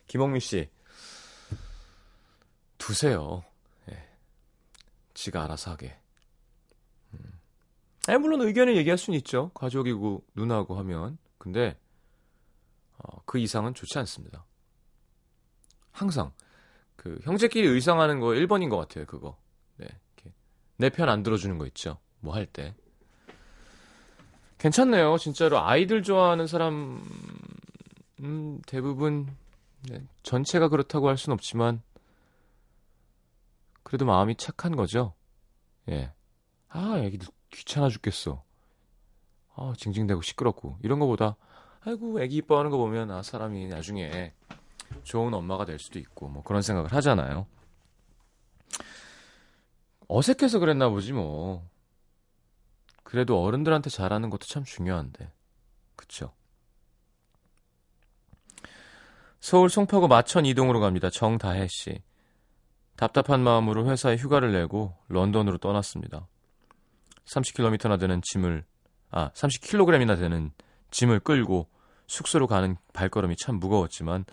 김홍민 0.07 0.39
씨 0.39 0.69
두세요. 2.77 3.43
예. 3.91 4.07
지가 5.13 5.43
알아서 5.43 5.71
하게. 5.71 5.99
아니, 8.09 8.19
물론 8.19 8.41
의견을 8.41 8.75
얘기할 8.77 8.97
수는 8.97 9.17
있죠. 9.19 9.49
가족이고 9.53 10.23
누나고 10.35 10.77
하면. 10.79 11.17
근데 11.37 11.77
어, 12.97 13.21
그 13.25 13.39
이상은 13.39 13.73
좋지 13.73 13.97
않습니다. 13.99 14.45
항상 15.91 16.31
그 16.95 17.19
형제끼리 17.23 17.67
의상하는 17.67 18.19
거 18.19 18.27
1번인 18.27 18.69
것 18.69 18.77
같아요. 18.77 19.05
그거. 19.05 19.37
네. 19.77 19.87
내 20.77 20.89
편 20.89 21.09
안 21.09 21.23
들어주는 21.23 21.57
거 21.57 21.65
있죠. 21.67 21.97
뭐 22.21 22.33
할 22.35 22.45
때. 22.45 22.73
괜찮네요. 24.57 25.17
진짜로 25.17 25.59
아이들 25.59 26.03
좋아하는 26.03 26.47
사람 26.47 27.01
음, 28.21 28.61
대부분 28.65 29.27
네, 29.89 30.01
전체가 30.23 30.67
그렇다고 30.67 31.07
할 31.07 31.17
수는 31.17 31.33
없지만 31.35 31.81
그래도 33.83 34.05
마음이 34.05 34.35
착한 34.35 34.75
거죠. 34.75 35.13
예. 35.89 36.11
아, 36.67 36.97
애기들 36.99 37.27
귀찮아 37.51 37.89
죽겠어. 37.89 38.43
아, 39.55 39.73
징징대고 39.77 40.21
시끄럽고. 40.21 40.77
이런 40.83 40.99
거보다, 40.99 41.35
아이고, 41.81 42.21
애기 42.21 42.37
이뻐하는 42.37 42.71
거 42.71 42.77
보면, 42.77 43.11
아, 43.11 43.21
사람이 43.21 43.67
나중에 43.67 44.33
좋은 45.03 45.33
엄마가 45.33 45.65
될 45.65 45.79
수도 45.79 45.99
있고, 45.99 46.29
뭐 46.29 46.43
그런 46.43 46.61
생각을 46.61 46.93
하잖아요. 46.93 47.45
어색해서 50.07 50.59
그랬나 50.59 50.89
보지, 50.89 51.13
뭐. 51.13 51.67
그래도 53.03 53.43
어른들한테 53.43 53.89
잘하는 53.89 54.29
것도 54.29 54.45
참 54.45 54.63
중요한데. 54.63 55.31
그쵸? 55.95 56.31
서울 59.39 59.69
송파구 59.69 60.07
마천 60.07 60.45
이동으로 60.45 60.79
갑니다. 60.79 61.09
정다혜 61.09 61.67
씨. 61.67 62.01
답답한 62.95 63.41
마음으로 63.41 63.89
회사에 63.89 64.17
휴가를 64.17 64.51
내고 64.51 64.95
런던으로 65.07 65.57
떠났습니다. 65.57 66.27
30km나 67.33 68.00
되는 68.00 68.21
짐을 68.24 68.63
아 69.12 69.29
30kg이나 69.29 70.17
되는 70.17 70.51
짐을 70.91 71.19
끌고 71.19 71.67
숙소로 72.07 72.48
가는 72.48 72.75
발걸음이 72.93 73.36
참 73.38 73.59
무거웠지만 73.59 74.25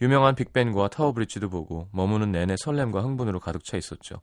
유명한 0.00 0.34
빅벤과 0.34 0.88
타워 0.88 1.12
브릿지도 1.12 1.50
보고 1.50 1.88
머무는 1.92 2.32
내내 2.32 2.56
설렘과 2.56 3.02
흥분으로 3.02 3.40
가득 3.40 3.64
차 3.64 3.76
있었죠. 3.76 4.20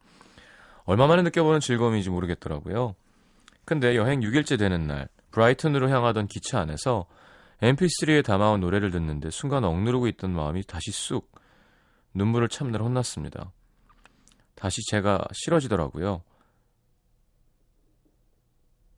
얼마 0.85 1.05
만에 1.05 1.21
느껴보는 1.21 1.59
즐거움인지 1.59 2.09
모르겠더라고요. 2.09 2.95
근데 3.65 3.95
여행 3.95 4.21
6일째 4.21 4.57
되는 4.57 4.87
날 4.87 5.09
브라이튼으로 5.31 5.89
향하던 5.89 6.27
기차 6.27 6.59
안에서 6.61 7.05
mp3에 7.61 8.23
담아온 8.23 8.61
노래를 8.61 8.91
듣는데 8.91 9.29
순간 9.29 9.63
억누르고 9.65 10.07
있던 10.07 10.31
마음이 10.31 10.63
다시 10.63 10.91
쑥 10.91 11.31
눈물을 12.13 12.47
참느라 12.47 12.85
혼났습니다. 12.85 13.51
다시 14.55 14.81
제가 14.89 15.25
싫어지더라고요. 15.33 16.23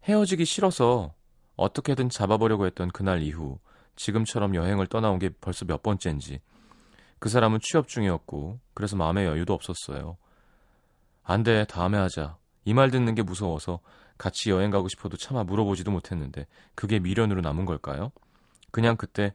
헤어지기 0.09 0.43
싫어서 0.45 1.13
어떻게든 1.55 2.09
잡아보려고 2.09 2.65
했던 2.65 2.89
그날 2.89 3.21
이후 3.21 3.59
지금처럼 3.95 4.55
여행을 4.55 4.87
떠나온 4.87 5.19
게 5.19 5.29
벌써 5.29 5.65
몇 5.65 5.83
번째인지 5.83 6.39
그 7.19 7.29
사람은 7.29 7.59
취업 7.61 7.87
중이었고 7.87 8.59
그래서 8.73 8.95
마음의 8.95 9.25
여유도 9.27 9.53
없었어요. 9.53 10.17
안 11.23 11.43
돼, 11.43 11.65
다음에 11.65 11.97
하자. 11.97 12.37
이 12.65 12.73
말 12.73 12.89
듣는 12.91 13.13
게 13.13 13.21
무서워서 13.21 13.81
같이 14.17 14.49
여행 14.49 14.71
가고 14.71 14.87
싶어도 14.89 15.15
차마 15.15 15.43
물어보지도 15.43 15.91
못했는데 15.91 16.47
그게 16.75 16.99
미련으로 16.99 17.41
남은 17.41 17.65
걸까요? 17.65 18.11
그냥 18.71 18.97
그때 18.97 19.33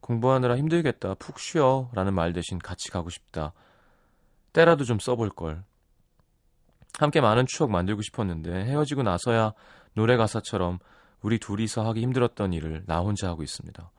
공부하느라 0.00 0.56
힘들겠다. 0.56 1.14
푹 1.14 1.38
쉬어. 1.38 1.90
라는 1.92 2.12
말 2.14 2.32
대신 2.32 2.58
같이 2.58 2.90
가고 2.90 3.08
싶다. 3.08 3.52
때라도 4.52 4.84
좀 4.84 4.98
써볼 4.98 5.30
걸. 5.30 5.62
함께 6.98 7.20
많은 7.20 7.46
추억 7.46 7.70
만들고 7.70 8.02
싶었는데 8.02 8.64
헤어지고 8.64 9.02
나서야 9.02 9.52
노래 9.94 10.16
가사처럼 10.16 10.78
우리 11.20 11.38
둘이서 11.38 11.86
하기 11.88 12.00
힘들었던 12.02 12.52
일을 12.52 12.84
나 12.86 13.00
혼자 13.00 13.28
하고 13.28 13.42
있습니다. 13.42 13.90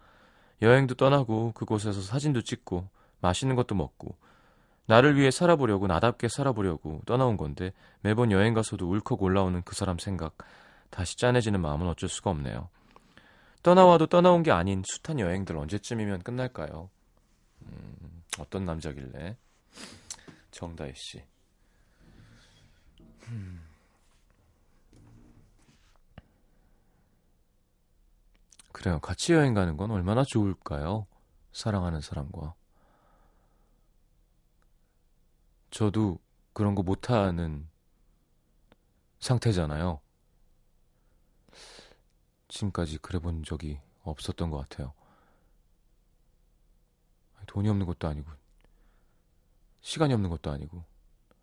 여행도 0.61 0.95
떠나고 0.95 1.53
그곳에서 1.53 2.01
사진도 2.01 2.41
찍고 2.41 2.87
맛있는 3.21 3.55
것도 3.55 3.75
먹고 3.75 4.17
나를 4.85 5.15
위해 5.17 5.31
살아보려고 5.31 5.87
나답게 5.87 6.27
살아보려고 6.27 7.01
떠나온 7.05 7.37
건데 7.37 7.73
매번 8.01 8.31
여행 8.31 8.53
가서도 8.53 8.89
울컥 8.89 9.21
올라오는 9.21 9.61
그 9.63 9.75
사람 9.75 9.97
생각 9.97 10.37
다시 10.89 11.17
짠해지는 11.17 11.61
마음은 11.61 11.87
어쩔 11.87 12.09
수가 12.09 12.29
없네요. 12.29 12.69
떠나와도 13.63 14.07
떠나온 14.07 14.43
게 14.43 14.51
아닌 14.51 14.83
숱한 14.85 15.19
여행들 15.19 15.57
언제쯤이면 15.57 16.23
끝날까요? 16.23 16.89
음, 17.61 18.23
어떤 18.37 18.65
남자길래? 18.65 19.37
정다희 20.51 20.91
씨. 20.95 21.23
음. 23.29 23.62
그래요. 28.73 28.99
같이 28.99 29.33
여행 29.33 29.53
가는 29.53 29.77
건 29.77 29.91
얼마나 29.91 30.25
좋을까요? 30.25 31.07
사랑하는 31.53 32.01
사람과. 32.01 32.55
저도 35.69 36.19
그런 36.53 36.75
거 36.75 36.83
못하는 36.83 37.69
상태잖아요. 39.19 40.01
지금까지 42.47 42.97
그래 42.97 43.19
본 43.19 43.43
적이 43.43 43.79
없었던 44.03 44.49
것 44.49 44.57
같아요. 44.57 44.93
돈이 47.45 47.69
없는 47.69 47.85
것도 47.85 48.07
아니고, 48.07 48.29
시간이 49.81 50.13
없는 50.13 50.29
것도 50.29 50.51
아니고, 50.51 50.83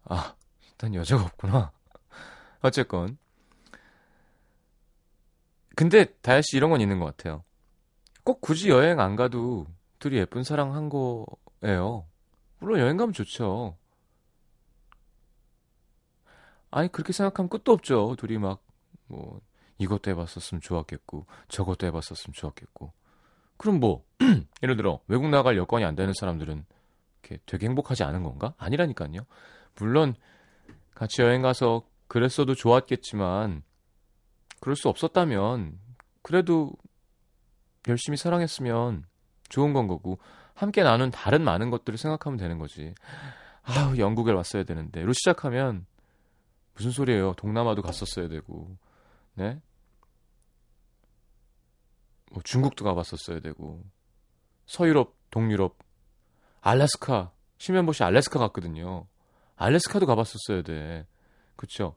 아, 0.05 0.35
일단 0.69 0.95
여자가 0.95 1.25
없구나. 1.25 1.73
어쨌건. 2.63 3.19
근데 5.81 6.05
다혜 6.21 6.43
씨 6.43 6.59
이런 6.59 6.69
건 6.69 6.83
있는 6.83 6.99
것 6.99 7.07
같아요. 7.07 7.43
꼭 8.23 8.43
굳이 8.43 8.69
여행 8.69 9.01
안 9.01 9.17
가도 9.17 9.67
둘이 9.99 10.19
예쁜 10.19 10.43
사랑 10.43 10.75
한 10.75 10.91
거예요. 10.91 12.05
물론 12.59 12.81
여행 12.81 12.99
가면 12.99 13.15
좋죠. 13.15 13.79
아니, 16.71 16.93
그렇게 16.93 17.15
생각하면 17.15 17.49
끝도 17.49 17.73
없죠. 17.73 18.15
둘이 18.19 18.37
막, 18.37 18.63
뭐, 19.07 19.41
이것도 19.79 20.11
해봤었으면 20.11 20.61
좋았겠고, 20.61 21.25
저것도 21.49 21.87
해봤었으면 21.87 22.35
좋았겠고. 22.35 22.93
그럼 23.57 23.81
뭐, 23.81 24.05
예를 24.63 24.77
들어, 24.77 25.01
외국 25.09 25.31
나갈 25.31 25.57
여건이 25.57 25.83
안 25.87 25.95
되는 25.95 26.13
사람들은 26.13 26.63
이렇게 27.23 27.43
되게 27.47 27.65
행복하지 27.65 28.05
않은 28.05 28.23
건가? 28.23 28.53
아니라니까요. 28.59 29.23
물론, 29.77 30.15
같이 30.95 31.23
여행 31.23 31.41
가서 31.41 31.85
그랬어도 32.07 32.55
좋았겠지만, 32.55 33.63
그럴 34.61 34.77
수 34.77 34.89
없었다면, 34.89 35.79
그래도 36.23 36.73
열심히 37.89 38.17
사랑했으면 38.17 39.05
좋은 39.49 39.73
건 39.73 39.89
거고, 39.89 40.19
함께 40.55 40.83
나눈 40.83 41.11
다른 41.11 41.43
많은 41.43 41.71
것들을 41.71 41.99
생각하면 41.99 42.37
되는 42.39 42.59
거지. 42.59 42.95
아우, 43.63 43.97
영국에 43.99 44.33
왔어야 44.33 44.65
되는데. 44.65 45.03
로 45.03 45.13
시작하면, 45.13 45.87
무슨 46.75 46.91
소리예요? 46.91 47.35
동남아도 47.35 47.83
갔었어야 47.83 48.29
되고, 48.29 48.77
네? 49.35 49.61
뭐 52.31 52.43
중국도 52.43 52.85
가봤었어야 52.85 53.41
되고, 53.41 53.83
서유럽, 54.67 55.17
동유럽, 55.31 55.79
알래스카, 56.61 57.33
심현보 57.59 57.93
씨 57.93 58.05
알래스카 58.05 58.39
갔거든요. 58.39 59.07
알래스카도 59.57 60.07
가봤었어야 60.07 60.63
돼. 60.63 61.07
그쵸? 61.57 61.97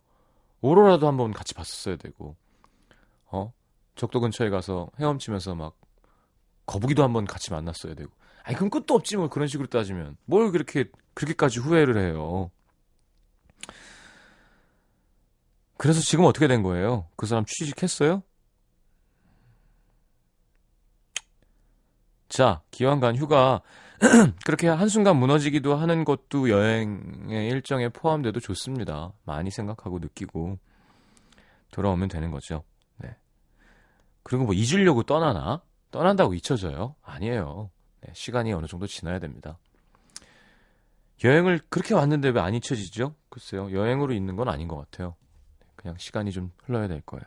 오로라도 0.61 1.07
한번 1.07 1.31
같이 1.31 1.53
봤었어야 1.53 1.97
되고, 1.97 2.35
어? 3.33 3.51
적도 3.95 4.21
근처에 4.21 4.49
가서 4.49 4.89
헤엄치면서 4.99 5.55
막 5.55 5.75
거북이도 6.65 7.03
한번 7.03 7.25
같이 7.25 7.51
만났어야 7.51 7.95
되고. 7.95 8.11
아니, 8.43 8.55
그럼 8.55 8.69
끝도 8.69 8.93
없지, 8.93 9.17
뭐, 9.17 9.27
그런 9.27 9.47
식으로 9.47 9.67
따지면. 9.67 10.17
뭘 10.25 10.51
그렇게, 10.51 10.85
그렇게까지 11.13 11.59
후회를 11.59 11.97
해요. 11.97 12.51
그래서 15.77 15.99
지금 15.99 16.25
어떻게 16.25 16.47
된 16.47 16.61
거예요? 16.61 17.07
그 17.15 17.25
사람 17.25 17.43
취직했어요? 17.45 18.21
자, 22.29 22.61
기왕 22.71 22.99
간 22.99 23.15
휴가 23.15 23.61
그렇게 24.45 24.67
한순간 24.67 25.17
무너지기도 25.17 25.75
하는 25.75 26.03
것도 26.05 26.49
여행의 26.49 27.47
일정에 27.49 27.89
포함돼도 27.89 28.39
좋습니다. 28.39 29.13
많이 29.23 29.51
생각하고 29.51 29.99
느끼고 29.99 30.57
돌아오면 31.71 32.09
되는 32.09 32.31
거죠. 32.31 32.63
네. 34.23 34.29
그리고 34.29 34.45
뭐 34.45 34.53
잊으려고 34.53 35.03
떠나나? 35.03 35.61
떠난다고 35.91 36.33
잊혀져요? 36.33 36.95
아니에요. 37.01 37.69
네, 38.01 38.11
시간이 38.13 38.51
어느 38.53 38.67
정도 38.67 38.87
지나야 38.87 39.19
됩니다. 39.19 39.57
여행을 41.23 41.61
그렇게 41.69 41.93
왔는데 41.93 42.29
왜 42.29 42.41
안 42.41 42.53
잊혀지죠? 42.53 43.15
글쎄요. 43.29 43.71
여행으로 43.71 44.13
있는 44.13 44.35
건 44.35 44.49
아닌 44.49 44.67
것 44.67 44.77
같아요. 44.77 45.15
그냥 45.75 45.97
시간이 45.97 46.31
좀 46.31 46.51
흘러야 46.63 46.87
될 46.87 47.01
거예요. 47.01 47.23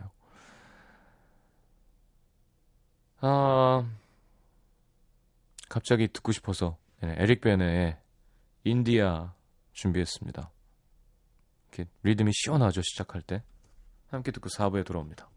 아, 3.21 3.89
갑자기 5.69 6.07
듣고 6.07 6.31
싶어서 6.31 6.77
네, 7.01 7.15
에릭 7.17 7.41
베네의 7.41 7.97
인디아 8.63 9.33
준비했습니다. 9.73 10.51
이렇게 11.71 11.89
리듬이 12.03 12.31
시원하죠, 12.33 12.81
시작할 12.81 13.21
때. 13.21 13.43
함께 14.09 14.31
듣고 14.31 14.49
4부에 14.49 14.85
돌아옵니다. 14.85 15.29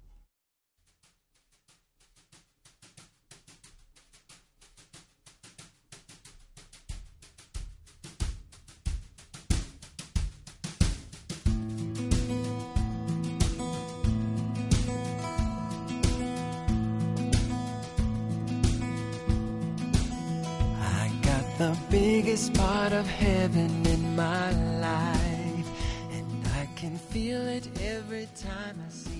The 21.61 21.77
biggest 21.91 22.55
part 22.55 22.91
of 22.91 23.07
heaven 23.07 23.85
in 23.85 24.17
my 24.17 24.51
life. 24.81 25.69
And 26.11 26.47
I 26.57 26.67
can 26.75 26.97
feel 26.97 27.47
it 27.47 27.69
every 27.83 28.27
time 28.35 28.83
I 28.87 28.91
see 28.91 29.20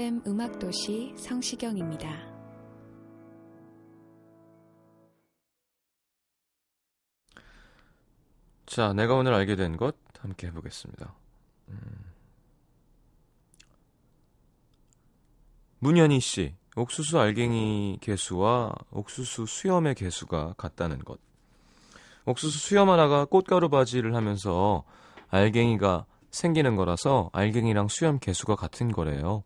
FM 0.00 0.22
음악도시 0.26 1.12
성시경입니다. 1.18 2.08
자, 8.64 8.94
내가 8.94 9.14
오늘 9.14 9.34
알게 9.34 9.56
된 9.56 9.76
것 9.76 9.94
함께 10.20 10.46
해보겠습니다. 10.46 11.14
음. 11.68 12.12
문현희 15.80 16.20
씨, 16.20 16.54
옥수수 16.76 17.18
알갱이 17.18 17.98
개수와 18.00 18.72
옥수수 18.92 19.44
수염의 19.44 19.96
개수가 19.96 20.54
같다는 20.56 21.00
것. 21.00 21.20
옥수수 22.24 22.58
수염 22.58 22.88
하나가 22.88 23.26
꽃가루 23.26 23.68
바지를 23.68 24.14
하면서 24.14 24.82
알갱이가 25.28 26.06
생기는 26.30 26.74
거라서 26.76 27.28
알갱이랑 27.34 27.88
수염 27.88 28.18
개수가 28.18 28.56
같은 28.56 28.92
거래요. 28.92 29.44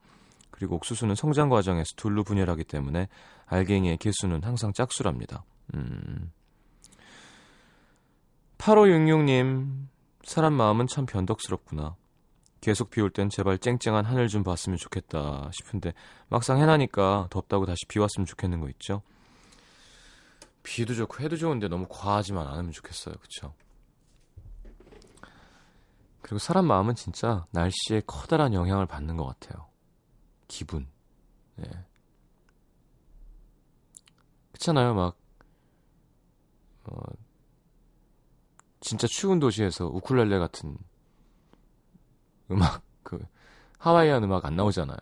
그리고 0.55 0.77
옥수수는 0.77 1.17
성장 1.17 1.49
과정에서 1.49 1.95
둘로 1.97 2.23
분열하기 2.23 2.63
때문에 2.63 3.09
알갱이의 3.47 3.97
개수는 3.97 4.45
항상 4.45 4.73
짝수랍니다. 4.73 5.43
음. 5.75 6.31
8566님, 8.59 9.89
사람 10.23 10.53
마음은 10.55 10.87
참 10.87 11.07
변덕스럽구나. 11.07 11.97
계속 12.61 12.91
비 12.91 13.01
올 13.03 13.11
땐 13.11 13.29
제발 13.31 13.59
쨍쨍한 13.59 14.05
하늘 14.05 14.29
좀 14.29 14.45
봤으면 14.45 14.79
좋겠다 14.79 15.51
싶은데 15.53 15.93
막상 16.29 16.59
해나니까 16.61 17.27
덥다고 17.31 17.67
다시 17.67 17.85
비 17.89 17.99
왔으면 17.99 18.25
좋겠는 18.25 18.61
거 18.61 18.69
있죠? 18.71 19.03
비도 20.63 20.95
좋고 20.95 21.19
해도 21.23 21.37
좋은데 21.37 21.67
너무 21.69 21.87
과하지만 21.91 22.47
않으면 22.47 22.71
좋겠어요. 22.71 23.17
그쵸? 23.21 23.55
그리고 26.23 26.39
사람 26.39 26.65
마음은 26.67 26.95
진짜 26.95 27.45
날씨에 27.51 28.03
커다란 28.07 28.55
영향을 28.55 28.87
받는 28.87 29.17
것 29.17 29.27
같아요. 29.27 29.67
기분. 30.49 30.87
네. 31.57 31.65
그렇잖아요. 34.53 34.95
막 34.95 35.17
어, 36.85 36.97
진짜 38.81 39.07
추운 39.07 39.41
도시에서 39.41 39.87
우쿨렐레 39.87 40.39
같은 40.39 40.77
음악 42.51 42.83
그 43.03 43.19
하와이안 43.79 44.23
음악 44.25 44.45
안 44.45 44.57
나오잖아요. 44.57 44.97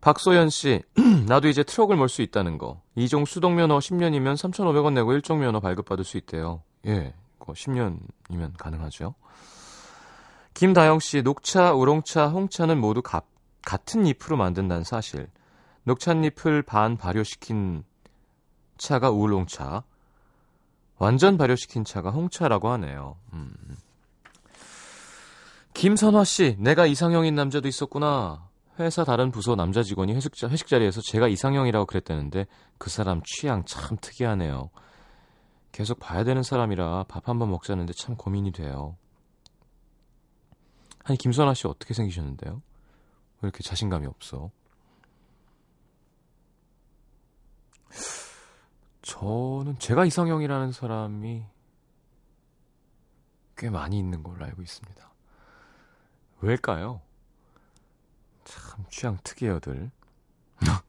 박소연 0.00 0.50
씨, 0.50 0.82
나도 1.28 1.46
이제 1.48 1.62
트럭을 1.62 1.96
몰 1.96 2.08
수 2.08 2.22
있다는 2.22 2.58
거. 2.58 2.82
이종 2.96 3.24
수동 3.24 3.54
면허 3.54 3.78
10년이면 3.78 4.34
3,500원 4.34 4.94
내고 4.94 5.12
1종 5.12 5.38
면허 5.38 5.60
발급받을 5.60 6.04
수 6.04 6.16
있대요. 6.18 6.62
예, 6.86 7.14
그거 7.38 7.52
10년이면 7.52 8.56
가능하죠. 8.58 9.14
김다영 10.54 10.98
씨, 11.00 11.22
녹차, 11.22 11.72
우롱차, 11.72 12.28
홍차는 12.28 12.80
모두 12.80 13.02
가, 13.02 13.22
같은 13.62 14.06
잎으로 14.06 14.36
만든다는 14.36 14.84
사실. 14.84 15.28
녹찻잎을 15.84 16.62
반 16.62 16.96
발효시킨 16.96 17.84
차가 18.78 19.10
우롱차, 19.10 19.82
완전 20.98 21.36
발효시킨 21.36 21.84
차가 21.84 22.10
홍차라고 22.10 22.68
하네요. 22.70 23.16
음. 23.32 23.52
김선화 25.74 26.24
씨, 26.24 26.56
내가 26.58 26.86
이상형인 26.86 27.34
남자도 27.34 27.66
있었구나. 27.66 28.48
회사 28.78 29.04
다른 29.04 29.30
부서 29.30 29.56
남자 29.56 29.82
직원이 29.82 30.14
회식, 30.14 30.36
자, 30.36 30.48
회식 30.48 30.68
자리에서 30.68 31.00
제가 31.00 31.28
이상형이라고 31.28 31.86
그랬다는데 31.86 32.46
그 32.78 32.90
사람 32.90 33.20
취향 33.24 33.64
참 33.64 33.96
특이하네요. 34.00 34.70
계속 35.72 35.98
봐야 35.98 36.22
되는 36.24 36.42
사람이라 36.42 37.06
밥 37.08 37.28
한번 37.28 37.50
먹자는데 37.50 37.92
참 37.94 38.16
고민이 38.16 38.52
돼요. 38.52 38.96
아니 41.12 41.18
김선아 41.18 41.52
씨 41.52 41.66
어떻게 41.66 41.92
생기셨는데요? 41.92 42.62
왜 43.42 43.46
이렇게 43.46 43.62
자신감이 43.62 44.06
없어? 44.06 44.50
저는 49.02 49.78
제가 49.78 50.06
이상형이라는 50.06 50.72
사람이 50.72 51.44
꽤 53.58 53.68
많이 53.68 53.98
있는 53.98 54.22
걸로 54.22 54.42
알고 54.46 54.62
있습니다. 54.62 55.12
왜일까요? 56.40 57.02
참 58.44 58.86
취향 58.88 59.18
특이해요들. 59.22 59.90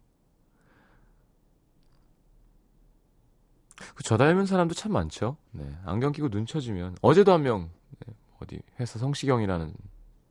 저 4.05 4.15
닮은 4.15 4.45
사람도 4.45 4.73
참 4.73 4.93
많죠. 4.93 5.35
네, 5.51 5.69
안경 5.83 6.13
끼고 6.13 6.29
눈 6.29 6.45
쳐주면 6.45 6.95
어제도 7.01 7.33
한명 7.33 7.69
네, 8.05 8.13
어디 8.39 8.61
회사 8.79 8.97
성시경이라는 8.97 9.75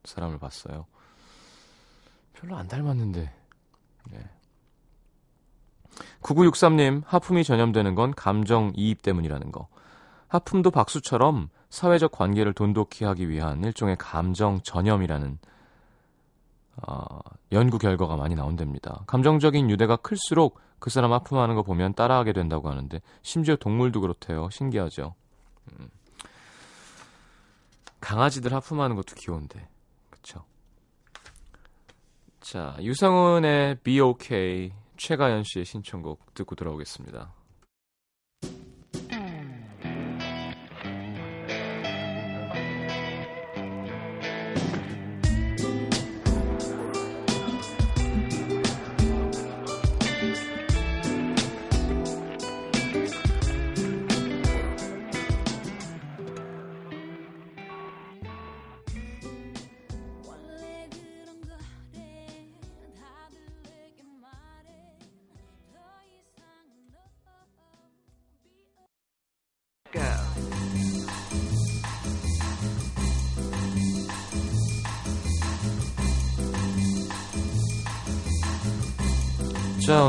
사람을 0.03 0.39
봤어요. 0.39 0.85
별로 2.33 2.55
안 2.55 2.67
닮았는데. 2.67 3.33
네. 4.11 4.29
9963님, 6.21 7.03
하품이 7.05 7.43
전염되는 7.43 7.95
건 7.95 8.13
감정 8.13 8.71
이입 8.75 9.01
때문이라는 9.01 9.51
거. 9.51 9.67
하품도 10.27 10.71
박수처럼 10.71 11.49
사회적 11.69 12.11
관계를 12.11 12.53
돈독히 12.53 13.05
하기 13.05 13.29
위한 13.29 13.63
일종의 13.63 13.97
감정 13.97 14.61
전염이라는 14.61 15.37
어, 16.87 17.19
연구 17.51 17.77
결과가 17.77 18.15
많이 18.15 18.33
나온답니다. 18.33 19.03
감정적인 19.05 19.69
유대가 19.69 19.95
클수록 19.95 20.59
그 20.79 20.89
사람 20.89 21.13
하품하는 21.13 21.55
거 21.55 21.61
보면 21.61 21.93
따라하게 21.93 22.33
된다고 22.33 22.69
하는데 22.69 22.99
심지어 23.21 23.55
동물도 23.55 24.01
그렇대요. 24.01 24.49
신기하죠. 24.49 25.13
음. 25.71 25.89
강아지들 28.01 28.53
하품하는 28.53 28.95
것도 28.97 29.15
귀여운데, 29.15 29.65
그쵸? 30.23 30.45
자, 32.39 32.77
유성은의 32.79 33.79
Be 33.83 33.99
OK 33.99 34.71
최가연 34.97 35.43
씨의 35.43 35.65
신청곡 35.65 36.33
듣고 36.33 36.55
돌아오겠습니다. 36.55 37.33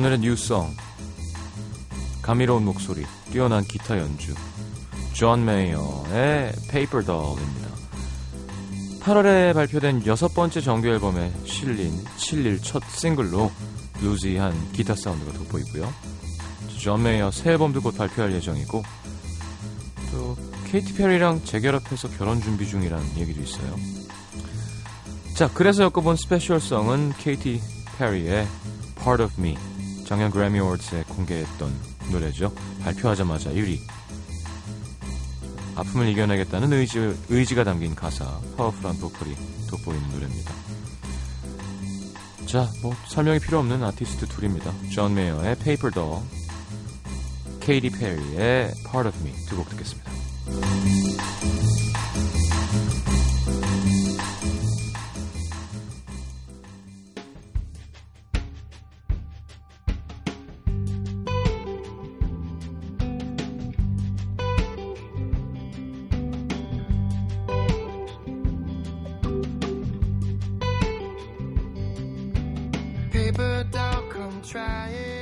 오늘의 0.05 0.21
new 0.21 0.42
song. 0.42 0.77
감미로운 2.21 2.67
목소리, 2.67 3.07
뛰어난 3.33 3.65
기타 3.65 3.99
연주. 3.99 4.35
존 5.15 5.47
메이어의 5.47 6.53
Paper 6.71 7.07
Doll입니다. 7.07 7.69
8월에 9.01 9.55
발표된 9.55 10.05
여섯 10.05 10.35
번째 10.35 10.61
정규 10.61 10.89
앨범에 10.89 11.33
실린 11.47 12.05
7일 12.19 12.63
첫 12.63 12.83
싱글로 12.91 13.51
bluesy한 14.03 14.73
기타 14.73 14.95
사운드가 14.95 15.33
돋보이고요. 15.39 15.91
존 16.79 17.03
메이어 17.03 17.31
새 17.31 17.53
앨범도 17.53 17.81
곧 17.81 17.97
발표할 17.97 18.35
예정이고 18.35 18.83
또 20.13 20.37
케이티 20.67 20.93
페리랑 20.93 21.45
재결합해서 21.45 22.11
결혼 22.11 22.43
준비 22.43 22.69
중이라는 22.69 23.17
얘기도 23.17 23.41
있어요. 23.41 23.75
자, 25.35 25.49
그래서 25.55 25.85
엮어본 25.85 26.17
special 26.17 26.66
song은 26.66 27.15
케이티 27.17 27.63
페리의 27.97 28.47
Part 29.03 29.23
of 29.23 29.33
Me. 29.41 29.57
작년 30.05 30.31
그래미 30.31 30.61
어워드에 30.61 31.05
공개했던 31.09 31.73
노래죠. 32.11 32.53
발표하자마자 32.83 33.51
1위. 33.51 33.81
아픔을 35.77 36.09
이겨내겠다는 36.09 36.73
의지, 36.73 36.99
의지가 37.29 37.65
담긴 37.65 37.95
가사, 37.95 38.25
파워풀한 38.57 38.99
보컬이 38.99 39.35
돋보이는 39.69 40.11
노래입니다. 40.11 40.55
자, 42.47 42.69
뭐 42.83 42.95
설명이 43.09 43.41
필요 43.41 43.59
없는 43.59 43.83
아티스트 43.83 44.27
둘입니다. 44.29 44.73
존 44.93 45.15
메이어의 45.15 45.57
Paper 45.57 45.93
Doll, 45.93 46.23
케이티 47.61 47.91
페리의 47.91 48.73
Part 48.91 49.09
of 49.09 49.19
Me 49.23 49.33
두 49.47 49.57
곡 49.57 49.69
듣겠습니다. 49.71 50.13
trying 74.55 75.14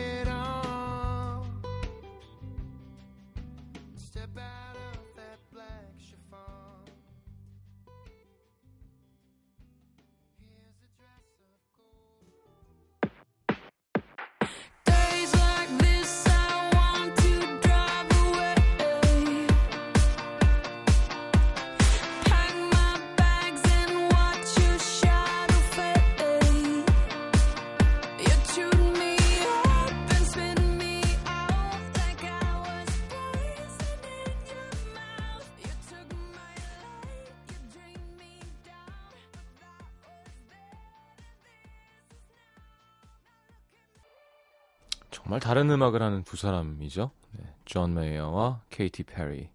정말 45.12 45.38
다른 45.40 45.70
음악을 45.70 46.02
하는 46.02 46.24
두 46.24 46.36
사람이죠. 46.36 47.10
네, 47.32 47.54
존 47.64 47.94
메이어와 47.94 48.62
케이티 48.70 49.04
페리. 49.04 49.50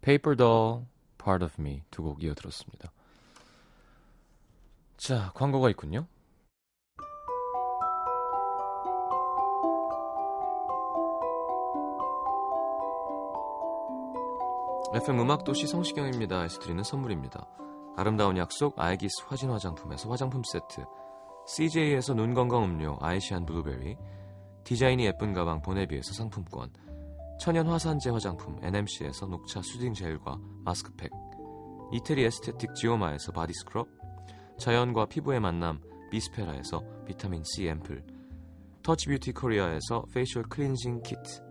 Paper 0.00 0.36
Doll, 0.36 0.84
Part 1.22 1.44
of 1.44 1.54
Me 1.60 1.82
두 1.90 2.02
곡 2.02 2.22
이어 2.22 2.34
들었습니다. 2.34 2.92
자, 4.96 5.32
광고가 5.34 5.68
있군요. 5.70 6.06
FM 14.94 15.20
음악도시 15.20 15.66
성시경입니다 15.66 16.44
에서 16.44 16.60
드리는 16.60 16.82
선물입니다. 16.82 17.46
아름다운 17.96 18.36
약속 18.36 18.78
아이기스 18.78 19.24
화진 19.26 19.50
화장품에서 19.50 20.08
화장품 20.10 20.42
세트 20.44 20.84
CJ에서 21.46 22.14
눈 22.14 22.34
건강 22.34 22.64
음료 22.64 22.96
아이시안 23.00 23.46
블루베리 23.46 23.96
디자인이 24.66 25.04
예쁜 25.06 25.32
가방 25.32 25.62
보네비에서 25.62 26.12
상품권 26.12 26.70
천연 27.38 27.68
화산재 27.68 28.10
화장품 28.10 28.58
NMC에서 28.62 29.26
녹차 29.26 29.62
soothing 29.62 29.94
젤과 29.94 30.40
마스크팩 30.64 31.08
이태리 31.92 32.24
aesthetic 32.24 32.74
지오마에서 32.74 33.30
body 33.30 33.52
scrub 33.54 33.86
자연과 34.58 35.06
피부의 35.06 35.38
만남 35.38 35.80
비스페라에서 36.10 36.82
비타민 37.06 37.44
C 37.44 37.68
앰플 37.68 38.04
터치 38.82 39.06
뷰티 39.06 39.32
코리아에서 39.34 40.04
facial 40.12 40.42
cleansing 40.42 41.00
키트 41.02 41.44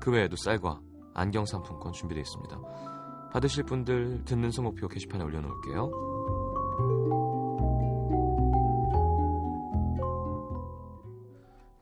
그 0.00 0.10
외에도 0.10 0.36
쌀과 0.36 0.80
안경 1.12 1.44
상품권 1.44 1.92
준비되어 1.92 2.22
있습니다. 2.22 3.30
받으실 3.30 3.64
분들 3.64 4.24
듣는 4.24 4.50
선곡표 4.50 4.88
게시판에 4.88 5.22
올려놓을게요. 5.22 6.09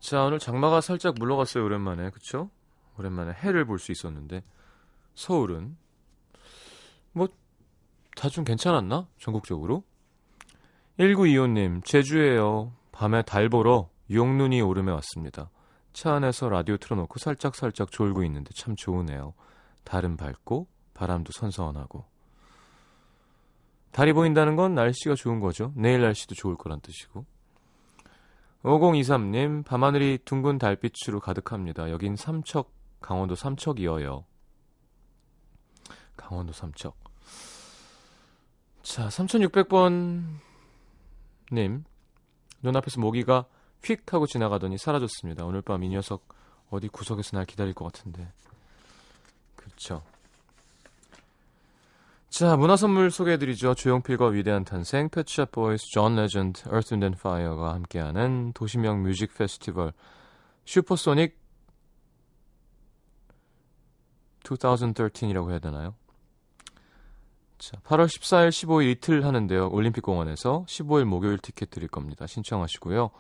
자 0.09 0.23
오늘 0.25 0.39
장마가 0.39 0.81
살짝 0.81 1.17
물러갔어요 1.19 1.63
오랜만에. 1.67 2.09
그쵸? 2.09 2.49
오랜만에 2.99 3.33
해를 3.35 3.67
볼 3.67 3.79
수 3.79 3.93
있었는데. 3.93 4.43
서울은? 5.15 5.77
뭐 7.13 7.29
다 8.17 8.31
좀 8.31 8.45
괜찮았나? 8.45 9.07
전국적으로? 9.19 9.85
1925님 10.99 11.85
제주에요. 11.85 12.73
밤에 12.91 13.21
달 13.21 13.51
보러 13.51 13.91
용눈이 14.11 14.63
오름에 14.63 14.93
왔습니다. 14.93 15.51
차 15.93 16.15
안에서 16.15 16.49
라디오 16.49 16.79
틀어놓고 16.79 17.19
살짝살짝 17.19 17.91
졸고 17.91 18.25
있는데 18.25 18.49
참 18.57 18.77
좋으네요. 18.77 19.35
달은 19.85 20.17
밝고 20.17 20.69
바람도 20.95 21.33
선선하고. 21.33 22.07
달이 23.93 24.15
보인다는 24.15 24.57
건 24.57 24.75
날씨가 24.75 25.17
좋은 25.17 25.39
거죠. 25.39 25.75
내일 25.77 26.01
날씨도 26.01 26.35
좋을 26.35 26.57
거란 26.57 26.81
뜻이고 26.81 27.27
5023님, 28.65 29.65
밤하늘이 29.65 30.19
둥근 30.25 30.59
달빛으로 30.59 31.21
가득합니다. 31.21 31.91
여긴 31.91 32.17
삼척, 32.17 32.73
강원도 33.01 33.35
삼척이어요. 33.35 34.25
강원도 36.17 36.53
삼척. 36.53 36.97
자, 38.83 39.09
3600번 39.09 40.25
님. 41.53 41.85
눈앞에서 42.63 43.01
모기가 43.01 43.47
휙 43.85 44.13
하고 44.13 44.27
지나가더니 44.27 44.77
사라졌습니다. 44.79 45.45
오늘 45.45 45.63
밤 45.63 45.83
이 45.85 45.89
녀석 45.89 46.27
어디 46.71 46.89
구석에서 46.89 47.37
날 47.37 47.47
기다릴 47.47 47.75
것 47.75 47.85
같은데. 47.85 48.33
그렇죠. 49.55 50.03
자, 52.31 52.57
문화 52.57 52.77
선물 52.77 53.11
소개해드리죠. 53.11 53.75
조용필과 53.75 54.29
위대한 54.29 54.63
탄생, 54.63 55.09
펫샵 55.09 55.51
보이즈, 55.51 55.87
존 55.87 56.15
레전드, 56.15 56.69
Earth, 56.69 56.95
and 56.95 57.17
Fire가 57.19 57.73
함께하는 57.73 58.53
도심형 58.53 59.03
뮤직 59.03 59.35
페스티벌 59.35 59.93
슈퍼소닉 60.67 61.39
2013이라고 64.45 65.51
해야 65.51 65.59
되나요? 65.59 65.95
자, 67.57 67.79
8월 67.79 68.07
14일, 68.07 68.51
15일 68.51 68.91
이틀 68.93 69.25
하는데요. 69.25 69.71
올림픽공원에서 69.71 70.65
15일 70.69 71.05
목요일 71.05 71.39
티켓 71.39 71.71
드릴 71.71 71.89
겁니다. 71.89 72.27
신청하시고요. 72.27 73.11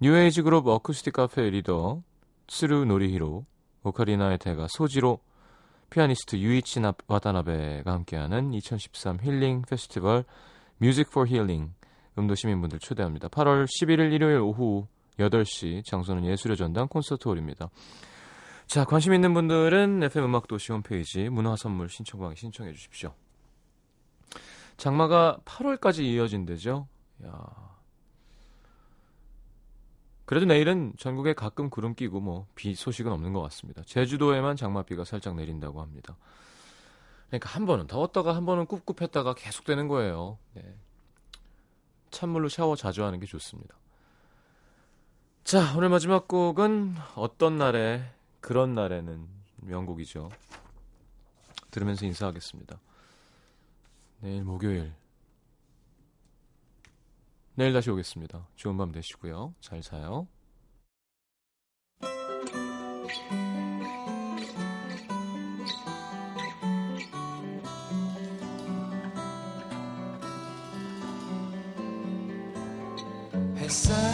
뉴에이지 0.00 0.42
그룹 0.42 0.66
어쿠스틱 0.66 1.12
카페 1.12 1.48
리더 1.50 2.02
츠루 2.48 2.86
노리히로, 2.86 3.44
오카리나의 3.84 4.38
대가 4.38 4.66
소지로, 4.68 5.20
피아니스트 5.90 6.36
유이치 6.36 6.80
나- 6.80 6.92
와다나베가 7.06 7.92
함께하는 7.92 8.52
2013 8.54 9.18
힐링 9.22 9.62
페스티벌 9.68 10.24
Music 10.78 11.10
for 11.10 11.26
Healing 11.26 11.72
음도 12.18 12.34
시민분들 12.34 12.78
초대합니다. 12.78 13.28
8월 13.28 13.64
11일 13.66 14.12
일요일 14.12 14.38
오후 14.40 14.86
8시 15.18 15.84
장소는 15.84 16.24
예술의 16.26 16.56
전당 16.56 16.88
콘서트홀입니다. 16.88 17.70
자, 18.66 18.84
관심 18.84 19.14
있는 19.14 19.32
분들은 19.34 20.02
FM 20.02 20.26
음악도시 20.26 20.72
홈페이지 20.72 21.28
문화 21.28 21.56
선물 21.56 21.88
신청방에 21.88 22.34
신청해 22.34 22.72
주십시오. 22.72 23.14
장마가 24.76 25.38
8월까지 25.44 26.02
이어진대죠. 26.04 26.86
야. 27.26 27.77
그래도 30.28 30.44
내일은 30.44 30.92
전국에 30.98 31.32
가끔 31.32 31.70
구름 31.70 31.94
끼고 31.94 32.20
뭐 32.20 32.46
비 32.54 32.74
소식은 32.74 33.10
없는 33.10 33.32
것 33.32 33.40
같습니다. 33.44 33.82
제주도에만 33.86 34.56
장맛비가 34.56 35.06
살짝 35.06 35.34
내린다고 35.36 35.80
합니다. 35.80 36.18
그러니까 37.28 37.48
한 37.48 37.64
번은 37.64 37.86
더웠다가 37.86 38.36
한 38.36 38.44
번은 38.44 38.66
꿉꿉했다가 38.66 39.32
계속되는 39.32 39.88
거예요. 39.88 40.36
네. 40.52 40.76
찬물로 42.10 42.50
샤워 42.50 42.76
자주 42.76 43.04
하는 43.04 43.20
게 43.20 43.24
좋습니다. 43.24 43.74
자, 45.44 45.74
오늘 45.78 45.88
마지막 45.88 46.28
곡은 46.28 46.96
어떤 47.14 47.56
날에 47.56 48.04
그런 48.42 48.74
날에는 48.74 49.26
명곡이죠. 49.62 50.28
들으면서 51.70 52.04
인사하겠습니다. 52.04 52.78
내일 54.20 54.44
목요일. 54.44 54.92
내일 57.58 57.72
다시 57.72 57.90
오겠습니다. 57.90 58.46
좋은 58.54 58.76
밤 58.76 58.92
되시고요. 58.92 59.52
잘 59.60 59.82
자요. 59.82 60.28
햇살 73.56 74.07